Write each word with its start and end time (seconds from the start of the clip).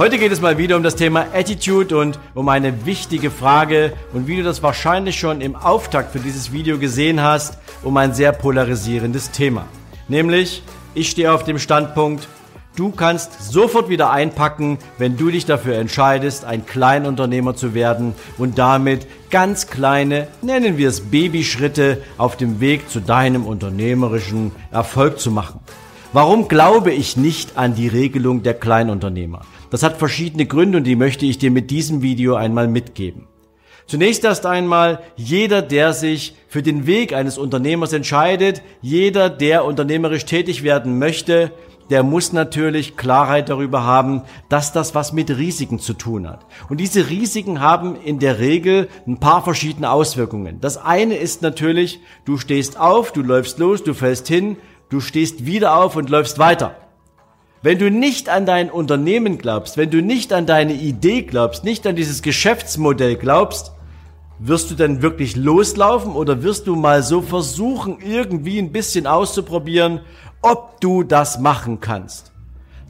Heute 0.00 0.16
geht 0.16 0.32
es 0.32 0.40
mal 0.40 0.56
wieder 0.56 0.78
um 0.78 0.82
das 0.82 0.96
Thema 0.96 1.26
Attitude 1.34 1.98
und 1.98 2.18
um 2.32 2.48
eine 2.48 2.86
wichtige 2.86 3.30
Frage 3.30 3.92
und 4.14 4.26
wie 4.26 4.38
du 4.38 4.42
das 4.42 4.62
wahrscheinlich 4.62 5.20
schon 5.20 5.42
im 5.42 5.54
Auftakt 5.54 6.12
für 6.12 6.20
dieses 6.20 6.52
Video 6.52 6.78
gesehen 6.78 7.20
hast, 7.20 7.58
um 7.82 7.98
ein 7.98 8.14
sehr 8.14 8.32
polarisierendes 8.32 9.30
Thema. 9.30 9.66
Nämlich, 10.08 10.62
ich 10.94 11.10
stehe 11.10 11.30
auf 11.30 11.44
dem 11.44 11.58
Standpunkt, 11.58 12.28
du 12.76 12.92
kannst 12.92 13.52
sofort 13.52 13.90
wieder 13.90 14.10
einpacken, 14.10 14.78
wenn 14.96 15.18
du 15.18 15.28
dich 15.30 15.44
dafür 15.44 15.74
entscheidest, 15.76 16.46
ein 16.46 16.64
Kleinunternehmer 16.64 17.54
zu 17.54 17.74
werden 17.74 18.14
und 18.38 18.56
damit 18.56 19.06
ganz 19.28 19.66
kleine, 19.66 20.28
nennen 20.40 20.78
wir 20.78 20.88
es 20.88 21.10
Babyschritte 21.10 22.02
auf 22.16 22.38
dem 22.38 22.58
Weg 22.60 22.88
zu 22.88 23.00
deinem 23.00 23.44
unternehmerischen 23.44 24.52
Erfolg 24.70 25.20
zu 25.20 25.30
machen. 25.30 25.60
Warum 26.14 26.48
glaube 26.48 26.90
ich 26.90 27.18
nicht 27.18 27.58
an 27.58 27.74
die 27.74 27.88
Regelung 27.88 28.42
der 28.42 28.54
Kleinunternehmer? 28.54 29.42
Das 29.70 29.82
hat 29.82 29.96
verschiedene 29.96 30.46
Gründe 30.46 30.78
und 30.78 30.84
die 30.84 30.96
möchte 30.96 31.24
ich 31.26 31.38
dir 31.38 31.50
mit 31.50 31.70
diesem 31.70 32.02
Video 32.02 32.34
einmal 32.34 32.68
mitgeben. 32.68 33.28
Zunächst 33.86 34.24
erst 34.24 34.46
einmal, 34.46 35.00
jeder, 35.16 35.62
der 35.62 35.92
sich 35.92 36.36
für 36.48 36.62
den 36.62 36.86
Weg 36.86 37.12
eines 37.12 37.38
Unternehmers 37.38 37.92
entscheidet, 37.92 38.62
jeder, 38.82 39.30
der 39.30 39.64
unternehmerisch 39.64 40.26
tätig 40.26 40.62
werden 40.62 40.98
möchte, 40.98 41.52
der 41.90 42.04
muss 42.04 42.32
natürlich 42.32 42.96
Klarheit 42.96 43.48
darüber 43.48 43.82
haben, 43.82 44.22
dass 44.48 44.72
das 44.72 44.94
was 44.94 45.12
mit 45.12 45.28
Risiken 45.30 45.80
zu 45.80 45.94
tun 45.94 46.28
hat. 46.28 46.46
Und 46.68 46.78
diese 46.78 47.10
Risiken 47.10 47.60
haben 47.60 47.96
in 47.96 48.20
der 48.20 48.38
Regel 48.38 48.88
ein 49.08 49.18
paar 49.18 49.42
verschiedene 49.42 49.90
Auswirkungen. 49.90 50.60
Das 50.60 50.76
eine 50.76 51.16
ist 51.16 51.42
natürlich, 51.42 51.98
du 52.24 52.38
stehst 52.38 52.78
auf, 52.78 53.10
du 53.10 53.22
läufst 53.22 53.58
los, 53.58 53.82
du 53.82 53.92
fällst 53.92 54.28
hin, 54.28 54.56
du 54.88 55.00
stehst 55.00 55.46
wieder 55.46 55.76
auf 55.76 55.96
und 55.96 56.10
läufst 56.10 56.38
weiter. 56.38 56.76
Wenn 57.62 57.78
du 57.78 57.90
nicht 57.90 58.30
an 58.30 58.46
dein 58.46 58.70
Unternehmen 58.70 59.36
glaubst, 59.36 59.76
wenn 59.76 59.90
du 59.90 60.00
nicht 60.00 60.32
an 60.32 60.46
deine 60.46 60.72
Idee 60.72 61.22
glaubst, 61.22 61.62
nicht 61.62 61.86
an 61.86 61.94
dieses 61.94 62.22
Geschäftsmodell 62.22 63.16
glaubst, 63.16 63.72
wirst 64.38 64.70
du 64.70 64.74
dann 64.74 65.02
wirklich 65.02 65.36
loslaufen 65.36 66.12
oder 66.12 66.42
wirst 66.42 66.66
du 66.66 66.74
mal 66.74 67.02
so 67.02 67.20
versuchen, 67.20 67.98
irgendwie 68.00 68.58
ein 68.58 68.72
bisschen 68.72 69.06
auszuprobieren, 69.06 70.00
ob 70.40 70.80
du 70.80 71.02
das 71.02 71.38
machen 71.38 71.80
kannst? 71.80 72.32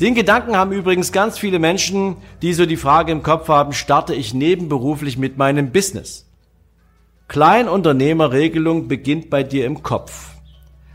Den 0.01 0.15
Gedanken 0.15 0.57
haben 0.57 0.71
übrigens 0.71 1.11
ganz 1.11 1.37
viele 1.37 1.59
Menschen, 1.59 2.17
die 2.41 2.55
so 2.55 2.65
die 2.65 2.77
Frage 2.77 3.11
im 3.11 3.25
Kopf 3.25 3.49
haben, 3.49 3.73
starte 3.73 4.15
ich 4.15 4.35
nebenberuflich 4.35 5.19
mit 5.19 5.37
meinem 5.37 5.73
Business? 5.73 6.29
Kleinunternehmerregelung 7.27 8.87
beginnt 8.87 9.31
bei 9.31 9.43
dir 9.43 9.67
im 9.67 9.83
Kopf. 9.83 10.37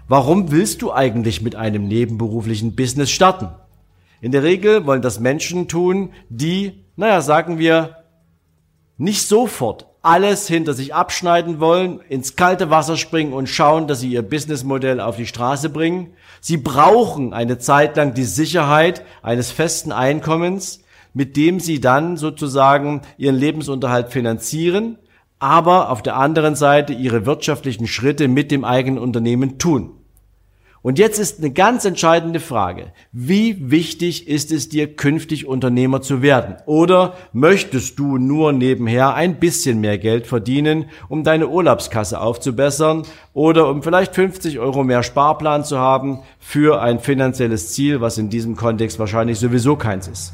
Warum 0.08 0.52
willst 0.52 0.82
du 0.82 0.94
eigentlich 0.94 1.42
mit 1.42 1.58
einem 1.58 1.90
nebenberuflichen 1.90 2.74
Business 2.78 3.12
starten? 3.12 3.50
In 4.22 4.32
der 4.32 4.44
Regel 4.44 4.86
wollen 4.86 5.02
das 5.02 5.20
Menschen 5.20 5.68
tun, 5.68 6.14
die, 6.30 6.86
naja, 6.96 7.22
sagen 7.22 7.60
wir, 7.60 7.98
nicht 8.98 9.28
sofort 9.28 9.88
alles 10.06 10.48
hinter 10.48 10.76
sich 10.76 10.94
abschneiden 10.94 11.60
wollen, 11.60 12.00
ins 12.10 12.36
kalte 12.36 12.70
Wasser 12.70 12.96
springen 12.96 13.34
und 13.34 13.50
schauen, 13.50 13.88
dass 13.88 14.02
sie 14.02 14.10
ihr 14.10 14.22
Businessmodell 14.22 15.00
auf 15.00 15.16
die 15.16 15.26
Straße 15.26 15.70
bringen. 15.70 16.14
Sie 16.42 16.58
brauchen 16.58 17.34
eine 17.34 17.58
Zeit 17.58 17.98
lang 17.98 18.14
die 18.14 18.24
Sicherheit 18.24 19.04
eines 19.24 19.50
festen 19.50 19.92
Einkommens, 19.92 20.84
mit 21.16 21.36
dem 21.36 21.60
sie 21.60 21.82
dann 21.82 22.18
sozusagen 22.18 23.02
ihren 23.18 23.36
Lebensunterhalt 23.36 24.10
finanzieren, 24.10 25.00
aber 25.40 25.90
auf 25.90 26.04
der 26.04 26.18
anderen 26.18 26.56
Seite 26.56 26.94
ihre 26.94 27.26
wirtschaftlichen 27.26 27.88
Schritte 27.88 28.28
mit 28.28 28.52
dem 28.52 28.64
eigenen 28.64 29.00
Unternehmen 29.00 29.58
tun. 29.58 30.05
Und 30.86 31.00
jetzt 31.00 31.18
ist 31.18 31.40
eine 31.40 31.50
ganz 31.50 31.84
entscheidende 31.84 32.40
Frage. 32.40 32.92
Wie 33.12 33.72
wichtig 33.72 34.28
ist 34.28 34.52
es 34.52 34.70
dir, 34.70 34.96
künftig 34.96 35.48
Unternehmer 35.48 36.04
zu 36.04 36.22
werden? 36.22 36.58
Oder 36.68 37.16
möchtest 37.34 37.98
du 37.98 38.20
nur 38.20 38.54
nebenher 38.54 39.16
ein 39.16 39.40
bisschen 39.40 39.82
mehr 39.82 39.98
Geld 39.98 40.28
verdienen, 40.28 40.86
um 41.10 41.24
deine 41.24 41.48
Urlaubskasse 41.48 42.22
aufzubessern 42.22 43.02
oder 43.34 43.68
um 43.68 43.82
vielleicht 43.82 44.14
50 44.14 44.60
Euro 44.60 44.84
mehr 44.84 45.02
Sparplan 45.02 45.64
zu 45.64 45.80
haben 45.80 46.20
für 46.38 46.80
ein 46.84 47.00
finanzielles 47.00 47.74
Ziel, 47.74 48.00
was 48.00 48.20
in 48.20 48.30
diesem 48.30 48.56
Kontext 48.56 49.00
wahrscheinlich 49.00 49.40
sowieso 49.40 49.78
keins 49.78 50.08
ist? 50.08 50.34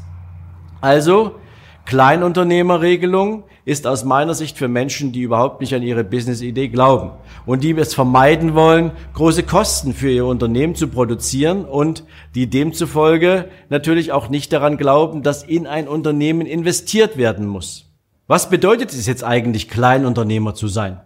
Also, 0.82 1.36
Kleinunternehmerregelung 1.84 3.44
ist 3.64 3.86
aus 3.86 4.04
meiner 4.04 4.34
Sicht 4.34 4.58
für 4.58 4.68
Menschen, 4.68 5.12
die 5.12 5.22
überhaupt 5.22 5.60
nicht 5.60 5.74
an 5.74 5.82
ihre 5.82 6.04
Business-Idee 6.04 6.68
glauben 6.68 7.10
und 7.46 7.62
die 7.62 7.72
es 7.72 7.94
vermeiden 7.94 8.54
wollen, 8.54 8.92
große 9.14 9.42
Kosten 9.42 9.92
für 9.92 10.10
ihr 10.10 10.26
Unternehmen 10.26 10.74
zu 10.74 10.88
produzieren 10.88 11.64
und 11.64 12.04
die 12.34 12.48
demzufolge 12.48 13.48
natürlich 13.68 14.12
auch 14.12 14.28
nicht 14.28 14.52
daran 14.52 14.76
glauben, 14.76 15.22
dass 15.22 15.44
in 15.44 15.66
ein 15.66 15.88
Unternehmen 15.88 16.46
investiert 16.46 17.16
werden 17.16 17.46
muss. 17.46 17.90
Was 18.26 18.48
bedeutet 18.48 18.92
es 18.92 19.06
jetzt 19.06 19.24
eigentlich, 19.24 19.68
Kleinunternehmer 19.68 20.54
zu 20.54 20.68
sein? 20.68 21.00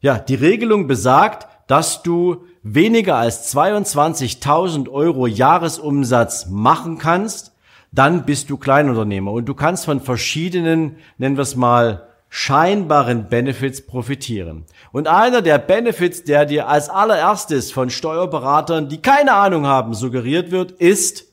Ja, 0.00 0.18
die 0.18 0.34
Regelung 0.34 0.86
besagt, 0.86 1.48
dass 1.66 2.02
du 2.02 2.44
weniger 2.62 3.16
als 3.16 3.54
22.000 3.54 4.88
Euro 4.88 5.26
Jahresumsatz 5.26 6.46
machen 6.48 6.98
kannst, 6.98 7.51
dann 7.92 8.24
bist 8.24 8.50
du 8.50 8.56
Kleinunternehmer 8.56 9.32
und 9.32 9.46
du 9.46 9.54
kannst 9.54 9.84
von 9.84 10.00
verschiedenen, 10.00 10.96
nennen 11.18 11.36
wir 11.36 11.42
es 11.42 11.56
mal, 11.56 12.08
scheinbaren 12.30 13.28
Benefits 13.28 13.84
profitieren. 13.86 14.64
Und 14.90 15.06
einer 15.06 15.42
der 15.42 15.58
Benefits, 15.58 16.24
der 16.24 16.46
dir 16.46 16.66
als 16.66 16.88
allererstes 16.88 17.70
von 17.70 17.90
Steuerberatern, 17.90 18.88
die 18.88 19.02
keine 19.02 19.34
Ahnung 19.34 19.66
haben, 19.66 19.92
suggeriert 19.92 20.50
wird, 20.50 20.72
ist, 20.72 21.31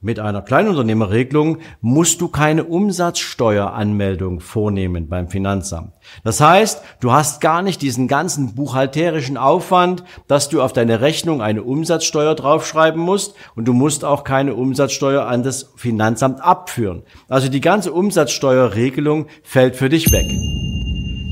mit 0.00 0.20
einer 0.20 0.42
Kleinunternehmerregelung 0.42 1.58
musst 1.80 2.20
du 2.20 2.28
keine 2.28 2.62
Umsatzsteueranmeldung 2.62 4.38
vornehmen 4.38 5.08
beim 5.08 5.28
Finanzamt. 5.28 5.94
Das 6.22 6.40
heißt, 6.40 6.82
du 7.00 7.10
hast 7.10 7.40
gar 7.40 7.62
nicht 7.62 7.82
diesen 7.82 8.06
ganzen 8.06 8.54
buchhalterischen 8.54 9.36
Aufwand, 9.36 10.04
dass 10.28 10.48
du 10.48 10.62
auf 10.62 10.72
deine 10.72 11.00
Rechnung 11.00 11.42
eine 11.42 11.64
Umsatzsteuer 11.64 12.36
draufschreiben 12.36 13.00
musst 13.00 13.34
und 13.56 13.66
du 13.66 13.72
musst 13.72 14.04
auch 14.04 14.22
keine 14.22 14.54
Umsatzsteuer 14.54 15.26
an 15.26 15.42
das 15.42 15.72
Finanzamt 15.74 16.40
abführen. 16.42 17.02
Also 17.28 17.48
die 17.48 17.60
ganze 17.60 17.92
Umsatzsteuerregelung 17.92 19.26
fällt 19.42 19.74
für 19.74 19.88
dich 19.88 20.12
weg. 20.12 20.26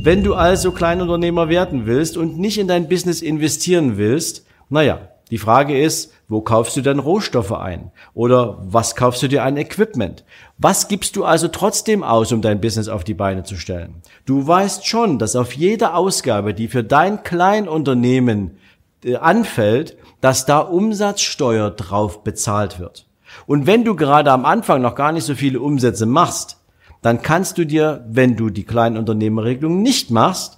Wenn 0.02 0.24
du 0.24 0.34
also 0.34 0.72
Kleinunternehmer 0.72 1.48
werden 1.48 1.86
willst 1.86 2.16
und 2.16 2.36
nicht 2.38 2.58
in 2.58 2.66
dein 2.66 2.88
Business 2.88 3.22
investieren 3.22 3.96
willst, 3.96 4.44
naja, 4.68 5.08
die 5.30 5.38
Frage 5.38 5.80
ist, 5.80 6.12
wo 6.28 6.40
kaufst 6.40 6.76
du 6.76 6.82
dann 6.82 6.98
Rohstoffe 6.98 7.52
ein? 7.52 7.92
Oder 8.12 8.58
was 8.60 8.96
kaufst 8.96 9.22
du 9.22 9.28
dir 9.28 9.44
an 9.44 9.56
Equipment? 9.56 10.24
Was 10.58 10.88
gibst 10.88 11.14
du 11.16 11.24
also 11.24 11.48
trotzdem 11.48 12.02
aus, 12.02 12.32
um 12.32 12.42
dein 12.42 12.60
Business 12.60 12.88
auf 12.88 13.04
die 13.04 13.14
Beine 13.14 13.44
zu 13.44 13.56
stellen? 13.56 14.02
Du 14.24 14.46
weißt 14.46 14.86
schon, 14.86 15.18
dass 15.18 15.36
auf 15.36 15.52
jede 15.52 15.94
Ausgabe, 15.94 16.52
die 16.52 16.68
für 16.68 16.82
dein 16.82 17.22
Kleinunternehmen 17.22 18.56
äh, 19.04 19.16
anfällt, 19.16 19.96
dass 20.20 20.46
da 20.46 20.58
Umsatzsteuer 20.58 21.70
drauf 21.70 22.24
bezahlt 22.24 22.80
wird. 22.80 23.06
Und 23.46 23.66
wenn 23.66 23.84
du 23.84 23.94
gerade 23.94 24.32
am 24.32 24.44
Anfang 24.44 24.82
noch 24.82 24.94
gar 24.94 25.12
nicht 25.12 25.24
so 25.24 25.34
viele 25.34 25.60
Umsätze 25.60 26.06
machst, 26.06 26.58
dann 27.02 27.22
kannst 27.22 27.58
du 27.58 27.64
dir, 27.64 28.04
wenn 28.08 28.36
du 28.36 28.50
die 28.50 28.64
Kleinunternehmerregelung 28.64 29.80
nicht 29.82 30.10
machst, 30.10 30.55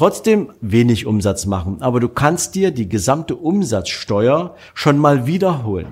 trotzdem 0.00 0.48
wenig 0.62 1.04
Umsatz 1.04 1.44
machen, 1.44 1.82
aber 1.82 2.00
du 2.00 2.08
kannst 2.08 2.54
dir 2.54 2.70
die 2.70 2.88
gesamte 2.88 3.36
Umsatzsteuer 3.36 4.54
schon 4.72 4.96
mal 4.96 5.26
wiederholen. 5.26 5.88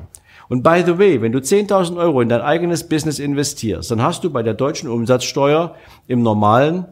Und 0.49 0.63
by 0.63 0.83
the 0.87 0.99
way, 0.99 1.21
wenn 1.21 1.33
du 1.33 1.41
10.000 1.41 1.99
Euro 1.99 2.23
in 2.23 2.31
dein 2.31 2.41
eigenes 2.41 2.89
Business 2.89 3.19
investierst, 3.19 3.91
dann 3.91 4.01
hast 4.01 4.25
du 4.25 4.31
bei 4.31 4.43
der 4.43 4.55
deutschen 4.55 4.89
Umsatzsteuer 4.89 5.75
im 6.07 6.23
normalen 6.23 6.87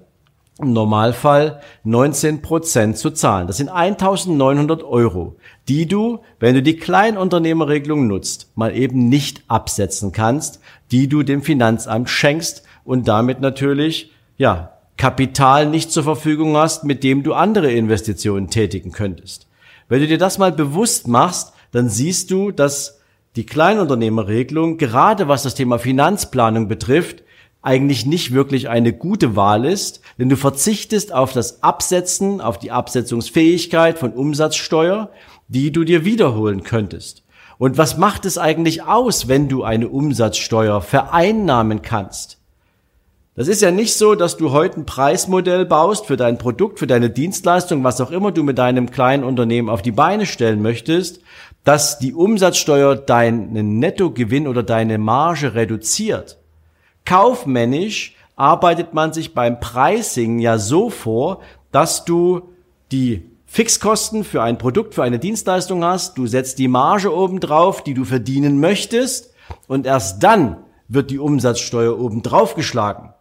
im 0.58 0.74
Normalfall 0.74 1.62
19 1.84 2.42
Prozent 2.42 2.98
zu 2.98 3.10
zahlen. 3.10 3.46
Das 3.46 3.56
sind 3.56 3.70
1900 3.70 4.82
Euro, 4.82 5.36
die 5.68 5.86
du, 5.86 6.20
wenn 6.38 6.54
du 6.54 6.62
die 6.62 6.76
Kleinunternehmerregelung 6.76 8.06
nutzt, 8.06 8.52
mal 8.56 8.76
eben 8.76 9.08
nicht 9.08 9.42
absetzen 9.48 10.12
kannst, 10.12 10.60
die 10.90 11.08
du 11.08 11.22
dem 11.22 11.40
Finanzamt 11.40 12.10
schenkst 12.10 12.62
und 12.84 13.08
damit 13.08 13.40
natürlich, 13.40 14.12
ja, 14.36 14.75
Kapital 14.96 15.66
nicht 15.66 15.92
zur 15.92 16.04
Verfügung 16.04 16.56
hast, 16.56 16.84
mit 16.84 17.04
dem 17.04 17.22
du 17.22 17.34
andere 17.34 17.72
Investitionen 17.72 18.48
tätigen 18.48 18.92
könntest. 18.92 19.46
Wenn 19.88 20.00
du 20.00 20.06
dir 20.06 20.18
das 20.18 20.38
mal 20.38 20.52
bewusst 20.52 21.06
machst, 21.06 21.52
dann 21.72 21.88
siehst 21.88 22.30
du, 22.30 22.50
dass 22.50 23.00
die 23.36 23.46
Kleinunternehmerregelung, 23.46 24.78
gerade 24.78 25.28
was 25.28 25.42
das 25.42 25.54
Thema 25.54 25.78
Finanzplanung 25.78 26.68
betrifft, 26.68 27.22
eigentlich 27.60 28.06
nicht 28.06 28.32
wirklich 28.32 28.68
eine 28.68 28.92
gute 28.92 29.36
Wahl 29.36 29.64
ist, 29.64 30.00
denn 30.18 30.28
du 30.28 30.36
verzichtest 30.36 31.12
auf 31.12 31.32
das 31.32 31.62
Absetzen, 31.62 32.40
auf 32.40 32.58
die 32.58 32.70
Absetzungsfähigkeit 32.70 33.98
von 33.98 34.12
Umsatzsteuer, 34.12 35.10
die 35.48 35.72
du 35.72 35.84
dir 35.84 36.04
wiederholen 36.04 36.62
könntest. 36.62 37.24
Und 37.58 37.76
was 37.76 37.96
macht 37.96 38.24
es 38.24 38.38
eigentlich 38.38 38.84
aus, 38.84 39.28
wenn 39.28 39.48
du 39.48 39.64
eine 39.64 39.88
Umsatzsteuer 39.88 40.80
vereinnahmen 40.80 41.82
kannst? 41.82 42.35
Das 43.36 43.48
ist 43.48 43.60
ja 43.60 43.70
nicht 43.70 43.94
so, 43.94 44.14
dass 44.14 44.38
du 44.38 44.50
heute 44.50 44.80
ein 44.80 44.86
Preismodell 44.86 45.66
baust 45.66 46.06
für 46.06 46.16
dein 46.16 46.38
Produkt, 46.38 46.78
für 46.78 46.86
deine 46.86 47.10
Dienstleistung, 47.10 47.84
was 47.84 48.00
auch 48.00 48.10
immer 48.10 48.32
du 48.32 48.42
mit 48.42 48.56
deinem 48.56 48.90
kleinen 48.90 49.24
Unternehmen 49.24 49.68
auf 49.68 49.82
die 49.82 49.92
Beine 49.92 50.24
stellen 50.24 50.62
möchtest, 50.62 51.20
dass 51.62 51.98
die 51.98 52.14
Umsatzsteuer 52.14 52.96
deinen 52.96 53.78
Nettogewinn 53.78 54.48
oder 54.48 54.62
deine 54.62 54.96
Marge 54.96 55.54
reduziert. 55.54 56.38
Kaufmännisch 57.04 58.16
arbeitet 58.36 58.94
man 58.94 59.12
sich 59.12 59.34
beim 59.34 59.60
Pricing 59.60 60.38
ja 60.38 60.56
so 60.56 60.88
vor, 60.88 61.40
dass 61.72 62.06
du 62.06 62.40
die 62.90 63.30
Fixkosten 63.44 64.24
für 64.24 64.42
ein 64.42 64.56
Produkt, 64.56 64.94
für 64.94 65.02
eine 65.02 65.18
Dienstleistung 65.18 65.84
hast, 65.84 66.16
du 66.16 66.26
setzt 66.26 66.58
die 66.58 66.68
Marge 66.68 67.14
oben 67.14 67.40
drauf, 67.40 67.84
die 67.84 67.92
du 67.92 68.04
verdienen 68.04 68.60
möchtest, 68.60 69.34
und 69.68 69.84
erst 69.84 70.22
dann 70.22 70.56
wird 70.88 71.10
die 71.10 71.18
Umsatzsteuer 71.18 71.98
oben 72.00 72.22
drauf 72.22 72.54
geschlagen. 72.54 73.12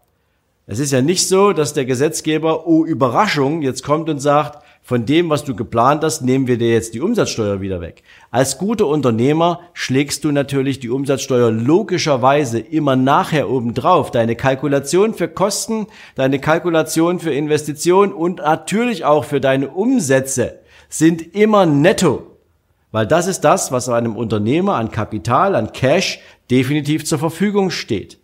Es 0.67 0.79
ist 0.79 0.91
ja 0.91 1.03
nicht 1.03 1.27
so, 1.27 1.53
dass 1.53 1.73
der 1.73 1.85
Gesetzgeber, 1.85 2.65
oh 2.65 2.85
Überraschung, 2.85 3.61
jetzt 3.61 3.83
kommt 3.83 4.09
und 4.09 4.17
sagt, 4.17 4.63
von 4.81 5.05
dem, 5.05 5.29
was 5.29 5.43
du 5.43 5.55
geplant 5.55 6.03
hast, 6.03 6.21
nehmen 6.21 6.47
wir 6.47 6.57
dir 6.57 6.71
jetzt 6.71 6.95
die 6.95 7.01
Umsatzsteuer 7.01 7.61
wieder 7.61 7.81
weg. 7.81 8.01
Als 8.31 8.57
guter 8.57 8.87
Unternehmer 8.87 9.59
schlägst 9.73 10.23
du 10.23 10.31
natürlich 10.31 10.79
die 10.79 10.89
Umsatzsteuer 10.89 11.51
logischerweise 11.51 12.57
immer 12.57 12.95
nachher 12.95 13.47
obendrauf. 13.47 14.09
Deine 14.09 14.35
Kalkulation 14.35 15.13
für 15.13 15.27
Kosten, 15.27 15.85
deine 16.15 16.39
Kalkulation 16.39 17.19
für 17.19 17.31
Investitionen 17.31 18.11
und 18.11 18.37
natürlich 18.37 19.05
auch 19.05 19.25
für 19.25 19.39
deine 19.39 19.69
Umsätze 19.69 20.61
sind 20.89 21.35
immer 21.35 21.67
netto. 21.67 22.23
Weil 22.91 23.05
das 23.05 23.27
ist 23.27 23.41
das, 23.41 23.71
was 23.71 23.87
einem 23.87 24.15
Unternehmer 24.15 24.75
an 24.75 24.89
Kapital, 24.89 25.53
an 25.53 25.73
Cash 25.73 26.21
definitiv 26.49 27.05
zur 27.05 27.19
Verfügung 27.19 27.69
steht. 27.69 28.17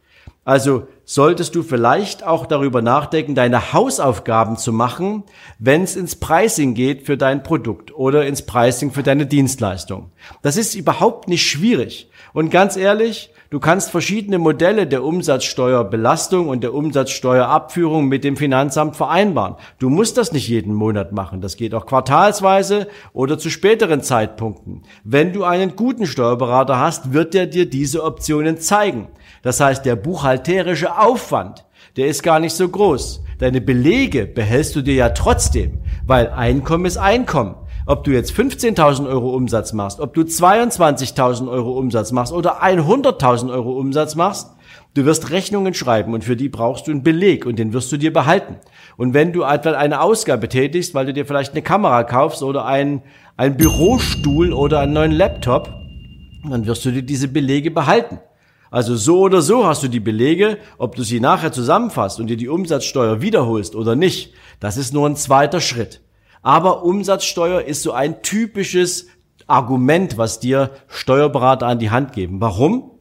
Also 0.43 0.87
solltest 1.05 1.53
du 1.53 1.61
vielleicht 1.61 2.25
auch 2.25 2.47
darüber 2.47 2.81
nachdenken, 2.81 3.35
deine 3.35 3.73
Hausaufgaben 3.73 4.57
zu 4.57 4.73
machen, 4.73 5.23
wenn 5.59 5.83
es 5.83 5.95
ins 5.95 6.15
Pricing 6.15 6.73
geht 6.73 7.05
für 7.05 7.15
dein 7.15 7.43
Produkt 7.43 7.93
oder 7.93 8.25
ins 8.25 8.41
Pricing 8.41 8.91
für 8.91 9.03
deine 9.03 9.27
Dienstleistung. 9.27 10.11
Das 10.41 10.57
ist 10.57 10.73
überhaupt 10.73 11.27
nicht 11.27 11.47
schwierig. 11.47 12.09
Und 12.33 12.49
ganz 12.49 12.75
ehrlich, 12.75 13.29
du 13.51 13.59
kannst 13.59 13.91
verschiedene 13.91 14.39
Modelle 14.39 14.87
der 14.87 15.03
Umsatzsteuerbelastung 15.03 16.47
und 16.47 16.63
der 16.63 16.73
Umsatzsteuerabführung 16.73 18.07
mit 18.07 18.23
dem 18.23 18.35
Finanzamt 18.35 18.95
vereinbaren. 18.95 19.57
Du 19.77 19.89
musst 19.89 20.17
das 20.17 20.31
nicht 20.31 20.47
jeden 20.47 20.73
Monat 20.73 21.11
machen. 21.11 21.41
Das 21.41 21.55
geht 21.55 21.75
auch 21.75 21.85
quartalsweise 21.85 22.87
oder 23.13 23.37
zu 23.37 23.51
späteren 23.51 24.01
Zeitpunkten. 24.01 24.83
Wenn 25.03 25.33
du 25.33 25.43
einen 25.43 25.75
guten 25.75 26.07
Steuerberater 26.07 26.79
hast, 26.79 27.13
wird 27.13 27.35
er 27.35 27.45
dir 27.45 27.69
diese 27.69 28.03
Optionen 28.03 28.57
zeigen. 28.57 29.07
Das 29.41 29.59
heißt, 29.59 29.85
der 29.85 29.95
buchhalterische 29.95 30.97
Aufwand, 30.97 31.65
der 31.97 32.07
ist 32.07 32.23
gar 32.23 32.39
nicht 32.39 32.53
so 32.53 32.69
groß. 32.69 33.23
Deine 33.39 33.59
Belege 33.59 34.27
behältst 34.27 34.75
du 34.75 34.81
dir 34.81 34.93
ja 34.93 35.09
trotzdem, 35.09 35.79
weil 36.05 36.29
Einkommen 36.29 36.85
ist 36.85 36.97
Einkommen. 36.97 37.55
Ob 37.87 38.03
du 38.03 38.11
jetzt 38.11 38.31
15.000 38.33 39.07
Euro 39.07 39.35
Umsatz 39.35 39.73
machst, 39.73 39.99
ob 39.99 40.13
du 40.13 40.21
22.000 40.21 41.49
Euro 41.49 41.77
Umsatz 41.77 42.11
machst 42.11 42.31
oder 42.31 42.63
100.000 42.63 43.51
Euro 43.51 43.71
Umsatz 43.79 44.15
machst, 44.15 44.51
du 44.93 45.05
wirst 45.05 45.31
Rechnungen 45.31 45.73
schreiben 45.73 46.13
und 46.13 46.23
für 46.23 46.35
die 46.35 46.47
brauchst 46.47 46.85
du 46.85 46.91
einen 46.91 47.01
Beleg 47.01 47.47
und 47.47 47.57
den 47.57 47.73
wirst 47.73 47.91
du 47.91 47.97
dir 47.97 48.13
behalten. 48.13 48.57
Und 48.97 49.15
wenn 49.15 49.33
du 49.33 49.41
etwa 49.41 49.71
eine 49.71 50.01
Ausgabe 50.01 50.47
tätigst, 50.47 50.93
weil 50.93 51.07
du 51.07 51.13
dir 51.13 51.25
vielleicht 51.25 51.53
eine 51.53 51.63
Kamera 51.63 52.03
kaufst 52.03 52.43
oder 52.43 52.65
einen, 52.65 53.01
einen 53.35 53.57
Bürostuhl 53.57 54.53
oder 54.53 54.81
einen 54.81 54.93
neuen 54.93 55.11
Laptop, 55.11 55.73
dann 56.47 56.67
wirst 56.67 56.85
du 56.85 56.91
dir 56.91 57.03
diese 57.03 57.27
Belege 57.27 57.71
behalten. 57.71 58.19
Also 58.71 58.95
so 58.95 59.19
oder 59.19 59.41
so 59.41 59.67
hast 59.67 59.83
du 59.83 59.89
die 59.89 59.99
Belege, 59.99 60.57
ob 60.77 60.95
du 60.95 61.03
sie 61.03 61.19
nachher 61.19 61.51
zusammenfasst 61.51 62.21
und 62.21 62.27
dir 62.27 62.37
die 62.37 62.47
Umsatzsteuer 62.47 63.21
wiederholst 63.21 63.75
oder 63.75 63.97
nicht. 63.97 64.33
Das 64.61 64.77
ist 64.77 64.93
nur 64.93 65.07
ein 65.07 65.17
zweiter 65.17 65.59
Schritt. 65.59 65.99
Aber 66.41 66.83
Umsatzsteuer 66.83 67.61
ist 67.63 67.83
so 67.83 67.91
ein 67.91 68.21
typisches 68.21 69.07
Argument, 69.45 70.17
was 70.17 70.39
dir 70.39 70.71
Steuerberater 70.87 71.67
an 71.67 71.79
die 71.79 71.91
Hand 71.91 72.13
geben. 72.13 72.39
Warum? 72.39 72.91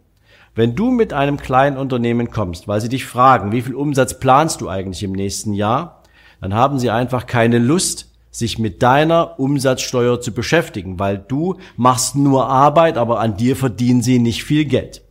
Wenn 0.57 0.75
du 0.75 0.91
mit 0.91 1.13
einem 1.13 1.37
kleinen 1.37 1.77
Unternehmen 1.77 2.33
kommst, 2.33 2.67
weil 2.67 2.81
sie 2.81 2.89
dich 2.89 3.07
fragen, 3.07 3.53
wie 3.53 3.63
viel 3.63 3.77
Umsatz 3.77 4.19
planst 4.19 4.61
du 4.61 4.69
eigentlich 4.69 5.05
im 5.05 5.13
nächsten 5.13 5.55
Jahr, 5.55 6.03
dann 6.41 6.53
haben 6.53 6.81
sie 6.81 6.91
einfach 6.91 7.27
keine 7.27 7.61
Lust, 7.61 8.11
sich 8.33 8.59
mit 8.59 8.83
deiner 8.83 9.39
Umsatzsteuer 9.39 10.21
zu 10.21 10.33
beschäftigen, 10.33 10.99
weil 10.99 11.19
du 11.19 11.59
machst 11.77 12.17
nur 12.17 12.49
Arbeit, 12.49 12.97
aber 12.97 13.21
an 13.21 13.37
dir 13.37 13.55
verdienen 13.55 14.03
sie 14.03 14.19
nicht 14.19 14.43
viel 14.43 14.65
Geld. 14.65 15.03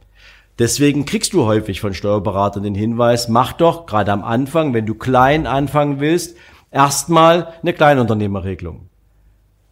Deswegen 0.59 1.06
kriegst 1.06 1.31
du 1.33 1.45
häufig 1.45 1.79
von 1.79 1.94
Steuerberatern 1.94 2.63
den 2.63 2.75
Hinweis, 2.75 3.29
mach 3.29 3.53
doch 3.53 3.85
gerade 3.85 4.11
am 4.11 4.23
Anfang, 4.25 4.73
wenn 4.73 4.85
du 4.85 4.94
klein 4.94 5.47
anfangen 5.47 6.01
willst, 6.01 6.35
erstmal 6.69 7.53
eine 7.61 7.73
Kleinunternehmerregelung. 7.73 8.89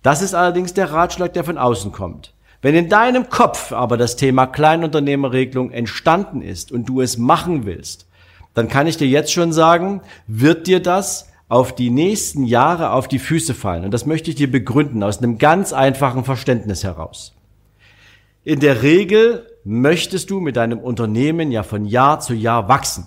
Das 0.01 0.21
ist 0.21 0.33
allerdings 0.33 0.73
der 0.73 0.91
Ratschlag, 0.91 1.33
der 1.33 1.43
von 1.43 1.57
außen 1.57 1.91
kommt. 1.91 2.33
Wenn 2.61 2.73
in 2.73 2.89
deinem 2.89 3.29
Kopf 3.29 3.73
aber 3.73 3.97
das 3.97 4.15
Thema 4.15 4.47
Kleinunternehmerregelung 4.47 5.71
entstanden 5.71 6.41
ist 6.41 6.71
und 6.71 6.87
du 6.87 7.01
es 7.01 7.17
machen 7.17 7.65
willst, 7.65 8.07
dann 8.53 8.69
kann 8.69 8.87
ich 8.87 8.97
dir 8.97 9.07
jetzt 9.07 9.33
schon 9.33 9.51
sagen, 9.51 10.01
wird 10.25 10.67
dir 10.67 10.81
das 10.81 11.29
auf 11.49 11.75
die 11.75 11.89
nächsten 11.89 12.45
Jahre 12.45 12.91
auf 12.91 13.07
die 13.07 13.19
Füße 13.19 13.53
fallen. 13.53 13.85
Und 13.85 13.91
das 13.91 14.05
möchte 14.05 14.29
ich 14.29 14.35
dir 14.35 14.49
begründen 14.49 15.03
aus 15.03 15.19
einem 15.19 15.37
ganz 15.37 15.73
einfachen 15.73 16.23
Verständnis 16.23 16.83
heraus. 16.83 17.35
In 18.43 18.59
der 18.59 18.81
Regel 18.81 19.45
möchtest 19.67 20.29
du 20.29 20.39
mit 20.39 20.55
deinem 20.55 20.79
Unternehmen 20.79 21.51
ja 21.51 21.61
von 21.61 21.85
Jahr 21.85 22.21
zu 22.21 22.33
Jahr 22.33 22.69
wachsen. 22.69 23.05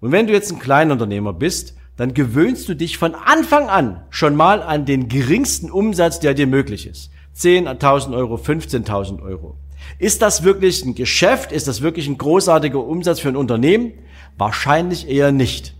Und 0.00 0.12
wenn 0.12 0.26
du 0.26 0.34
jetzt 0.34 0.52
ein 0.52 0.58
Kleinunternehmer 0.58 1.32
bist, 1.32 1.74
dann 1.96 2.12
gewöhnst 2.12 2.68
du 2.68 2.74
dich 2.74 2.98
von 2.98 3.14
Anfang 3.14 3.70
an 3.70 4.02
schon 4.10 4.36
mal 4.36 4.62
an 4.62 4.84
den 4.84 5.08
geringsten 5.08 5.70
Umsatz, 5.70 6.20
der 6.20 6.34
dir 6.34 6.46
möglich 6.46 6.86
ist. 6.86 7.10
10.000 7.38 8.14
Euro, 8.14 8.34
15.000 8.34 9.22
Euro. 9.22 9.56
Ist 9.98 10.20
das 10.20 10.42
wirklich 10.42 10.84
ein 10.84 10.94
Geschäft? 10.94 11.52
Ist 11.52 11.68
das 11.68 11.80
wirklich 11.80 12.06
ein 12.06 12.18
großartiger 12.18 12.84
Umsatz 12.84 13.20
für 13.20 13.28
ein 13.28 13.36
Unternehmen? 13.36 13.92
Wahrscheinlich 14.36 15.08
eher 15.08 15.32
nicht. 15.32 15.74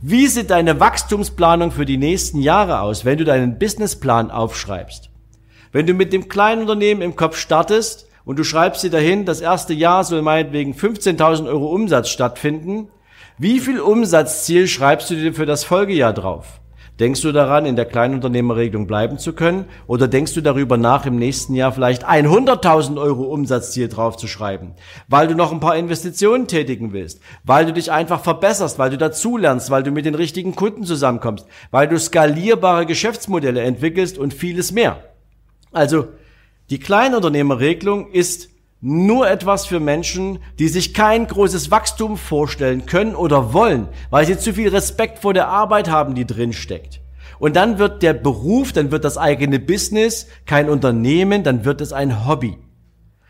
Wie 0.00 0.28
sieht 0.28 0.50
deine 0.50 0.80
Wachstumsplanung 0.80 1.72
für 1.72 1.84
die 1.84 1.98
nächsten 1.98 2.40
Jahre 2.40 2.80
aus, 2.80 3.04
wenn 3.04 3.18
du 3.18 3.24
deinen 3.24 3.58
Businessplan 3.58 4.30
aufschreibst? 4.30 5.10
Wenn 5.72 5.86
du 5.86 5.92
mit 5.92 6.14
dem 6.14 6.30
kleinen 6.30 6.62
Unternehmen 6.62 7.02
im 7.02 7.16
Kopf 7.16 7.36
startest, 7.36 8.06
und 8.26 8.38
du 8.40 8.44
schreibst 8.44 8.82
dir 8.82 8.90
dahin, 8.90 9.24
das 9.24 9.40
erste 9.40 9.72
Jahr 9.72 10.02
soll 10.02 10.20
meinetwegen 10.20 10.74
15.000 10.74 11.46
Euro 11.46 11.68
Umsatz 11.68 12.08
stattfinden. 12.08 12.88
Wie 13.38 13.60
viel 13.60 13.80
Umsatzziel 13.80 14.66
schreibst 14.66 15.10
du 15.10 15.14
dir 15.14 15.32
für 15.32 15.46
das 15.46 15.62
Folgejahr 15.62 16.12
drauf? 16.12 16.60
Denkst 16.98 17.20
du 17.20 17.30
daran, 17.30 17.66
in 17.66 17.76
der 17.76 17.84
Kleinunternehmerregelung 17.84 18.88
bleiben 18.88 19.18
zu 19.18 19.32
können? 19.32 19.66
Oder 19.86 20.08
denkst 20.08 20.34
du 20.34 20.40
darüber 20.40 20.76
nach, 20.76 21.06
im 21.06 21.16
nächsten 21.16 21.54
Jahr 21.54 21.70
vielleicht 21.70 22.08
100.000 22.08 23.00
Euro 23.00 23.24
Umsatzziel 23.24 23.88
draufzuschreiben? 23.88 24.72
Weil 25.06 25.28
du 25.28 25.34
noch 25.34 25.52
ein 25.52 25.60
paar 25.60 25.76
Investitionen 25.76 26.48
tätigen 26.48 26.92
willst? 26.92 27.20
Weil 27.44 27.66
du 27.66 27.74
dich 27.74 27.92
einfach 27.92 28.22
verbesserst? 28.22 28.78
Weil 28.78 28.90
du 28.90 28.98
dazulernst? 28.98 29.70
Weil 29.70 29.84
du 29.84 29.92
mit 29.92 30.04
den 30.04 30.16
richtigen 30.16 30.56
Kunden 30.56 30.82
zusammenkommst? 30.82 31.46
Weil 31.70 31.86
du 31.86 31.96
skalierbare 31.96 32.86
Geschäftsmodelle 32.86 33.60
entwickelst 33.60 34.18
und 34.18 34.34
vieles 34.34 34.72
mehr? 34.72 34.98
Also, 35.70 36.08
die 36.70 36.80
Kleinunternehmerregelung 36.80 38.10
ist 38.10 38.48
nur 38.80 39.28
etwas 39.28 39.66
für 39.66 39.80
Menschen, 39.80 40.38
die 40.58 40.68
sich 40.68 40.94
kein 40.94 41.26
großes 41.26 41.70
Wachstum 41.70 42.16
vorstellen 42.16 42.86
können 42.86 43.14
oder 43.14 43.52
wollen, 43.52 43.88
weil 44.10 44.26
sie 44.26 44.36
zu 44.36 44.52
viel 44.52 44.68
Respekt 44.68 45.20
vor 45.20 45.32
der 45.32 45.48
Arbeit 45.48 45.88
haben, 45.88 46.14
die 46.14 46.26
drin 46.26 46.52
steckt. 46.52 47.00
Und 47.38 47.56
dann 47.56 47.78
wird 47.78 48.02
der 48.02 48.14
Beruf, 48.14 48.72
dann 48.72 48.90
wird 48.90 49.04
das 49.04 49.18
eigene 49.18 49.58
Business 49.58 50.26
kein 50.44 50.68
Unternehmen, 50.68 51.42
dann 51.42 51.64
wird 51.64 51.80
es 51.80 51.92
ein 51.92 52.26
Hobby, 52.26 52.58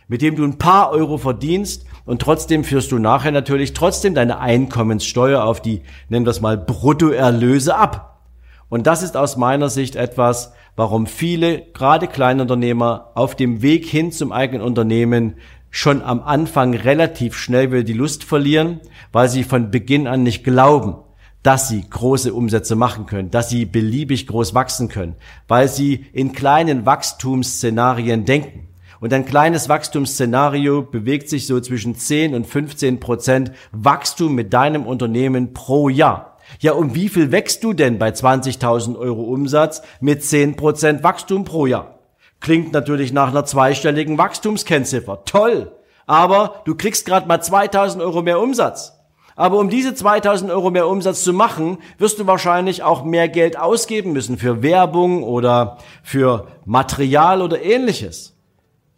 mit 0.09 0.23
dem 0.23 0.37
du 0.37 0.45
ein 0.45 0.59
paar 0.59 0.91
Euro 0.91 1.19
verdienst 1.19 1.85
und 2.05 2.23
trotzdem 2.23 2.65
führst 2.65 2.93
du 2.93 2.99
nachher 2.99 3.33
natürlich 3.33 3.73
trotzdem 3.73 4.15
deine 4.15 4.39
Einkommenssteuer 4.39 5.45
auf 5.45 5.61
die, 5.61 5.83
nennen 6.09 6.25
wir 6.25 6.31
es 6.31 6.41
mal, 6.41 6.57
Bruttoerlöse 6.57 7.77
ab. 7.77 8.23
Und 8.69 8.87
das 8.87 9.03
ist 9.03 9.17
aus 9.17 9.37
meiner 9.37 9.69
Sicht 9.69 9.97
etwas, 9.97 10.53
warum 10.77 11.07
viele, 11.07 11.63
gerade 11.73 12.07
Kleinunternehmer, 12.07 13.13
auf 13.15 13.35
dem 13.35 13.63
Weg 13.63 13.87
hin 13.87 14.13
zum 14.13 14.31
eigenen 14.31 14.63
Unternehmen 14.63 15.37
schon 15.71 16.03
am 16.03 16.23
Anfang 16.23 16.75
relativ 16.75 17.35
schnell 17.37 17.73
wieder 17.73 17.83
die 17.83 17.93
Lust 17.93 18.25
verlieren, 18.25 18.81
weil 19.13 19.29
sie 19.29 19.43
von 19.43 19.71
Beginn 19.71 20.07
an 20.07 20.23
nicht 20.23 20.45
glauben, 20.45 20.97
dass 21.43 21.69
sie 21.69 21.89
große 21.89 22.33
Umsätze 22.33 22.77
machen 22.77 23.07
können, 23.07 23.31
dass 23.31 23.49
sie 23.49 23.67
beliebig 23.67 24.27
groß 24.27 24.55
wachsen 24.55 24.89
können, 24.89 25.17
weil 25.49 25.69
sie 25.69 26.07
in 26.13 26.33
kleinen 26.33 26.87
Wachstumsszenarien 26.87 28.25
denken. 28.25 28.69
Und 28.99 29.13
ein 29.13 29.27
kleines 29.27 29.69
Wachstumsszenario 29.69 30.83
bewegt 30.83 31.29
sich 31.29 31.47
so 31.47 31.61
zwischen 31.61 31.95
10 31.95 32.35
und 32.35 32.47
15 32.47 32.99
Prozent 32.99 33.53
Wachstum 33.73 34.35
mit 34.35 34.53
deinem 34.53 34.87
Unternehmen 34.87 35.53
pro 35.53 35.89
Jahr. 35.89 36.36
Ja, 36.61 36.73
um 36.73 36.95
wie 36.95 37.09
viel 37.09 37.33
wächst 37.33 37.65
du 37.65 37.73
denn 37.73 37.99
bei 37.99 38.11
20.000 38.11 38.99
Euro 38.99 39.23
Umsatz 39.23 39.83
mit 40.01 40.25
10 40.25 40.57
Prozent 40.57 41.03
Wachstum 41.03 41.45
pro 41.45 41.67
Jahr? 41.67 41.99
Klingt 42.41 42.73
natürlich 42.73 43.13
nach 43.13 43.29
einer 43.29 43.45
zweistelligen 43.45 44.19
Wachstumskennziffer. 44.19 45.25
Toll! 45.25 45.73
Aber 46.07 46.63
du 46.65 46.77
kriegst 46.77 47.05
gerade 47.07 47.27
mal 47.27 47.41
2000 47.41 48.03
Euro 48.03 48.23
mehr 48.23 48.41
Umsatz. 48.41 48.93
Aber 49.35 49.59
um 49.59 49.69
diese 49.69 49.95
2000 49.95 50.51
Euro 50.51 50.71
mehr 50.71 50.89
Umsatz 50.89 51.23
zu 51.23 51.35
machen, 51.35 51.79
wirst 51.99 52.19
du 52.19 52.27
wahrscheinlich 52.27 52.83
auch 52.83 53.05
mehr 53.05 53.29
Geld 53.29 53.59
ausgeben 53.59 54.13
müssen 54.13 54.39
für 54.39 54.63
Werbung 54.63 55.23
oder 55.23 55.77
für 56.03 56.47
Material 56.65 57.43
oder 57.43 57.63
ähnliches. 57.63 58.35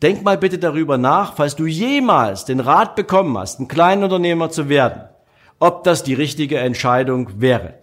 Denk 0.00 0.22
mal 0.22 0.38
bitte 0.38 0.58
darüber 0.58 0.96
nach, 0.96 1.34
falls 1.34 1.56
du 1.56 1.66
jemals 1.66 2.44
den 2.44 2.60
Rat 2.60 2.94
bekommen 2.94 3.36
hast, 3.36 3.58
ein 3.58 3.66
Kleinunternehmer 3.66 4.48
zu 4.48 4.68
werden, 4.68 5.08
ob 5.58 5.84
das 5.84 6.02
die 6.02 6.14
richtige 6.14 6.58
Entscheidung 6.58 7.40
wäre. 7.40 7.74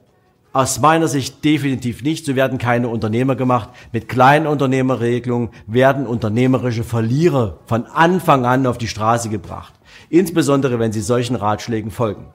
Aus 0.53 0.79
meiner 0.79 1.09
Sicht 1.09 1.43
definitiv 1.43 2.01
nicht. 2.01 2.25
So 2.25 2.37
werden 2.37 2.57
keine 2.57 2.87
Unternehmer 2.87 3.35
gemacht. 3.35 3.69
Mit 3.91 4.07
kleinen 4.07 4.47
Unternehmerregelungen 4.47 5.49
werden 5.67 6.07
unternehmerische 6.07 6.85
Verlierer 6.85 7.59
von 7.65 7.85
Anfang 7.87 8.45
an 8.45 8.65
auf 8.65 8.77
die 8.77 8.87
Straße 8.87 9.27
gebracht. 9.27 9.73
Insbesondere, 10.09 10.79
wenn 10.79 10.93
sie 10.93 11.01
solchen 11.01 11.35
Ratschlägen 11.35 11.91
folgen. 11.91 12.27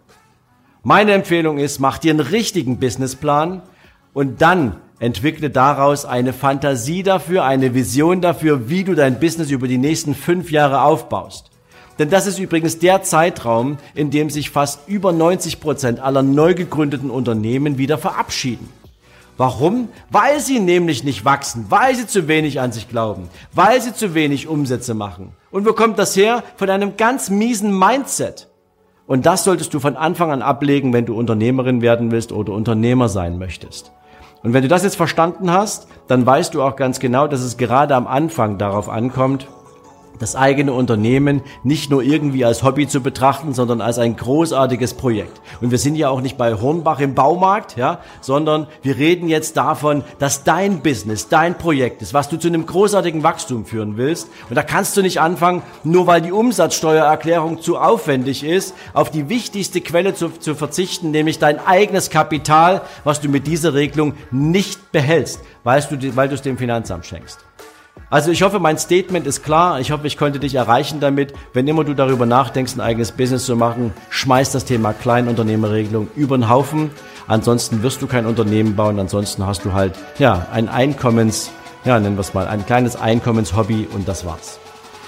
Meine 0.82 1.12
Empfehlung 1.12 1.56
ist, 1.56 1.78
mach 1.78 1.97
dir 1.97 2.11
einen 2.11 2.20
richtigen 2.20 2.78
Businessplan 2.78 3.62
und 4.12 4.42
dann 4.42 4.76
entwickle 4.99 5.49
daraus 5.49 6.04
eine 6.04 6.35
Fantasie 6.35 7.02
dafür, 7.02 7.44
eine 7.44 7.75
Vision 7.75 8.20
dafür, 8.20 8.68
wie 8.68 8.85
du 8.85 8.94
dein 8.94 9.18
Business 9.18 9.50
über 9.50 9.66
die 9.66 9.78
nächsten 9.78 10.14
fünf 10.14 10.50
Jahre 10.50 10.82
aufbaust. 10.82 11.50
Denn 12.00 12.09
das 12.09 12.26
ist 12.26 12.38
übrigens 12.38 12.78
der 12.78 13.02
Zeitraum, 13.02 13.76
in 13.95 14.11
dem 14.11 14.30
sich 14.30 14.49
fast 14.49 14.88
über 14.88 15.12
90 15.12 15.61
Prozent 15.61 16.00
aller 16.00 16.23
neu 16.23 16.54
gegründeten 16.54 17.11
Unternehmen 17.11 17.76
wieder 17.76 17.99
verabschieden. 17.99 18.71
Warum? 19.37 19.88
Weil 20.11 20.40
sie 20.40 20.61
nämlich 20.61 21.04
nicht 21.04 21.26
wachsen, 21.26 21.66
weil 21.69 21.95
sie 21.95 22.07
zu 22.07 22.26
wenig 22.26 22.59
an 22.59 22.73
sich 22.73 22.88
glauben, 22.88 23.28
weil 23.52 23.83
sie 23.83 23.92
zu 23.92 24.14
wenig 24.14 24.49
Umsätze 24.49 24.95
machen. 24.95 25.33
Und 25.50 25.66
wo 25.66 25.75
kommt 25.75 25.99
das 25.99 26.16
her? 26.16 26.42
Von 26.57 26.71
einem 26.71 26.97
ganz 26.97 27.28
miesen 27.28 27.78
Mindset. 27.78 28.49
Und 29.07 29.26
das 29.26 29.45
solltest 29.45 29.75
du 29.75 29.78
von 29.78 29.97
Anfang 29.97 30.30
an 30.33 30.40
ablegen, 30.40 30.95
wenn 30.95 31.04
du 31.04 31.14
Unternehmerin 31.14 31.83
werden 31.83 32.12
willst 32.12 32.33
oder 32.33 32.54
Unternehmer 32.54 33.11
sein 33.11 33.38
möchtest. 33.38 33.92
Und 34.42 34.54
wenn 34.54 34.62
du 34.62 34.69
das 34.69 34.85
jetzt 34.85 34.97
verstanden 34.97 35.50
hast, 35.50 35.87
dann 36.09 36.25
weißt 36.25 36.54
du 36.54 36.62
auch 36.62 36.76
ganz 36.76 36.99
genau, 36.99 37.26
dass 37.26 37.42
es 37.42 37.59
gerade 37.59 37.95
am 37.95 38.07
Anfang 38.07 38.57
darauf 38.57 38.88
ankommt, 38.88 39.49
das 40.20 40.36
eigene 40.36 40.72
Unternehmen 40.72 41.42
nicht 41.64 41.90
nur 41.90 42.02
irgendwie 42.02 42.44
als 42.44 42.62
Hobby 42.62 42.86
zu 42.86 43.00
betrachten, 43.00 43.54
sondern 43.54 43.80
als 43.80 43.98
ein 43.98 44.16
großartiges 44.16 44.94
Projekt. 44.94 45.40
Und 45.60 45.70
wir 45.72 45.78
sind 45.78 45.96
ja 45.96 46.10
auch 46.10 46.20
nicht 46.20 46.36
bei 46.36 46.54
Hornbach 46.54 47.00
im 47.00 47.14
Baumarkt, 47.14 47.76
ja, 47.76 48.00
sondern 48.20 48.68
wir 48.82 48.98
reden 48.98 49.28
jetzt 49.28 49.56
davon, 49.56 50.04
dass 50.18 50.44
dein 50.44 50.80
Business, 50.80 51.28
dein 51.28 51.56
Projekt 51.56 52.02
ist, 52.02 52.14
was 52.14 52.28
du 52.28 52.36
zu 52.36 52.48
einem 52.48 52.66
großartigen 52.66 53.22
Wachstum 53.22 53.64
führen 53.64 53.96
willst. 53.96 54.28
Und 54.48 54.56
da 54.56 54.62
kannst 54.62 54.96
du 54.96 55.02
nicht 55.02 55.20
anfangen, 55.20 55.62
nur 55.84 56.06
weil 56.06 56.20
die 56.20 56.32
Umsatzsteuererklärung 56.32 57.62
zu 57.62 57.78
aufwendig 57.78 58.44
ist, 58.44 58.74
auf 58.92 59.10
die 59.10 59.30
wichtigste 59.30 59.80
Quelle 59.80 60.14
zu, 60.14 60.28
zu 60.28 60.54
verzichten, 60.54 61.10
nämlich 61.10 61.38
dein 61.38 61.58
eigenes 61.58 62.10
Kapital, 62.10 62.82
was 63.04 63.20
du 63.22 63.28
mit 63.28 63.46
dieser 63.46 63.72
Regelung 63.72 64.14
nicht 64.30 64.92
behältst, 64.92 65.40
weil 65.64 65.80
du, 65.80 66.14
weil 66.14 66.28
du 66.28 66.34
es 66.34 66.42
dem 66.42 66.58
Finanzamt 66.58 67.06
schenkst. 67.06 67.38
Also 68.09 68.30
ich 68.30 68.42
hoffe, 68.42 68.59
mein 68.59 68.78
Statement 68.78 69.26
ist 69.26 69.45
klar. 69.45 69.80
Ich 69.80 69.92
hoffe, 69.92 70.07
ich 70.07 70.16
konnte 70.16 70.40
dich 70.40 70.54
erreichen 70.54 70.99
damit. 71.00 71.33
Wenn 71.52 71.69
immer 71.69 71.85
du 71.85 71.95
darüber 71.95 72.26
nachdenkst, 72.26 72.75
ein 72.75 72.80
eigenes 72.80 73.12
Business 73.12 73.45
zu 73.45 73.54
machen, 73.54 73.92
schmeiß 74.09 74.52
das 74.52 74.64
Thema 74.64 74.92
Kleinunternehmerregelung 74.92 76.09
über 76.16 76.37
den 76.37 76.49
Haufen. 76.49 76.90
Ansonsten 77.28 77.83
wirst 77.83 78.02
du 78.02 78.07
kein 78.07 78.26
Unternehmen 78.26 78.75
bauen. 78.75 78.99
Ansonsten 78.99 79.47
hast 79.47 79.64
du 79.64 79.73
halt, 79.73 79.95
ja, 80.19 80.47
ein 80.52 80.69
Einkommens, 80.69 81.50
ja, 81.85 82.00
nennen 82.00 82.16
wir 82.16 82.23
es 82.23 82.35
mal, 82.35 82.49
ein 82.49 82.66
kleines 82.66 82.97
Einkommenshobby 82.97 83.87
und 83.92 84.09
das 84.09 84.25
war's. 84.25 84.59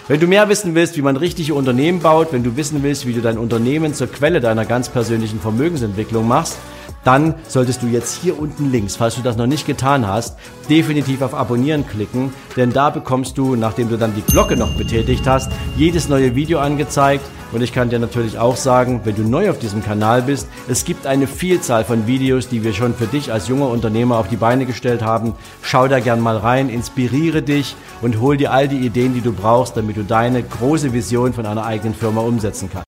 Wenn 0.09 0.21
du 0.21 0.27
mehr 0.27 0.49
wissen 0.49 0.75
willst, 0.75 0.97
wie 0.97 1.03
man 1.03 1.17
richtige 1.17 1.55
Unternehmen 1.55 2.01
baut, 2.01 2.33
wenn 2.33 2.43
du 2.43 2.57
wissen 2.57 2.83
willst, 2.83 3.07
wie 3.07 3.13
du 3.13 3.21
dein 3.21 3.39
Unternehmen 3.39 3.95
zur 3.95 4.09
Quelle 4.09 4.41
deiner 4.41 4.65
ganz 4.65 4.89
persönlichen 4.89 5.41
Vermögensentwicklung 5.41 6.27
machst, 6.27 6.59
dann 7.05 7.35
solltest 7.49 7.83
du 7.83 7.87
jetzt 7.87 8.21
hier 8.23 8.39
unten 8.39 8.71
links, 8.71 8.97
falls 8.97 9.17
du 9.17 9.23
das 9.23 9.37
noch 9.37 9.47
nicht 9.47 9.67
getan 9.67 10.07
hast, 10.07 10.37
definitiv 10.69 11.23
auf 11.23 11.35
Abonnieren 11.35 11.87
klicken, 11.87 12.33
denn 12.57 12.73
da 12.73 12.91
bekommst 12.91 13.39
du, 13.39 13.57
nachdem 13.57 13.89
du 13.89 13.97
dann 13.97 14.15
die 14.15 14.23
Glocke 14.23 14.57
noch 14.57 14.77
betätigt 14.77 15.27
hast, 15.27 15.51
jedes 15.77 16.09
neue 16.09 16.35
Video 16.35 16.59
angezeigt. 16.59 17.25
Und 17.53 17.61
ich 17.61 17.75
kann 17.75 17.91
dir 17.91 17.99
natürlich 17.99 18.39
auch 18.39 18.57
sagen, 18.57 19.03
wenn 19.05 19.15
du 19.15 19.23
neu 19.23 19.51
auf 19.51 19.59
diesem 19.59 19.83
Kanal 19.85 20.23
bist, 20.23 20.49
es 20.69 20.87
gibt 20.87 21.07
eine 21.07 21.27
Vielzahl 21.27 21.85
von 21.85 22.07
Videos, 22.07 22.49
die 22.49 22.65
wir 22.65 22.73
schon 22.73 22.95
für 22.95 23.07
dich 23.07 23.31
als 23.31 23.47
junger 23.47 23.69
Unternehmer 23.69 24.17
auf 24.17 24.29
die 24.29 24.37
Beine 24.37 24.65
gestellt 24.65 25.03
haben. 25.03 25.35
Schau 25.61 25.87
da 25.87 26.01
gern 26.01 26.21
mal 26.21 26.39
rein, 26.39 26.71
inspiriere 26.71 27.43
dich 27.43 27.77
und 28.01 28.21
hol 28.21 28.39
dir 28.39 28.53
all 28.53 28.69
die 28.69 28.79
Ideen, 28.79 29.13
die 29.13 29.21
du 29.21 29.33
brauchst, 29.33 29.77
damit 29.77 29.99
du 29.99 30.03
deine 30.03 30.43
große 30.43 30.95
Vision 30.95 31.35
von 31.35 31.45
einer 31.45 31.67
eigenen 31.67 31.95
Firma 31.95 32.23
umsetzen 32.23 32.71
kannst. 32.73 32.81